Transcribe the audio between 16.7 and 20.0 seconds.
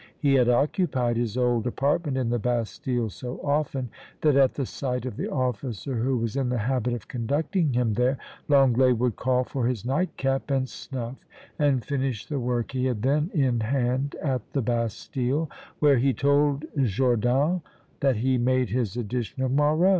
Jordan, that he made his edition of Marot.